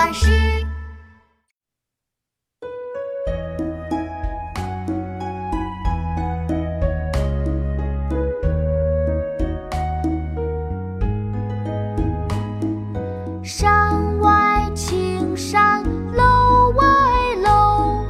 [0.00, 0.30] 巴士。
[13.42, 15.84] 山外青山
[16.14, 16.82] 楼外
[17.44, 18.06] 楼，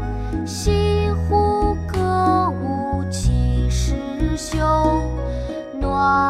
[0.46, 3.96] 西湖歌舞几时
[4.36, 4.62] 休？
[5.80, 6.29] 暖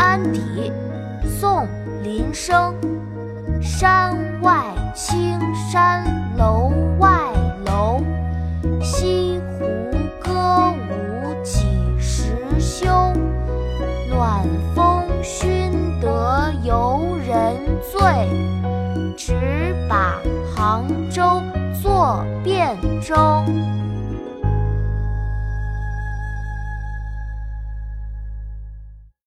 [0.00, 0.72] 安邸，
[1.28, 1.58] 宋·
[2.02, 2.74] 林升。
[3.60, 5.38] 山外青
[5.70, 6.02] 山
[6.38, 7.30] 楼外
[7.66, 8.02] 楼，
[8.80, 9.66] 西湖
[10.18, 11.66] 歌舞几
[11.98, 12.86] 时休？
[14.08, 14.42] 暖
[14.74, 15.70] 风熏
[16.00, 17.54] 得游人
[17.92, 18.00] 醉，
[19.18, 20.18] 只把
[20.56, 21.42] 杭州
[21.82, 22.74] 作汴
[23.06, 23.14] 州。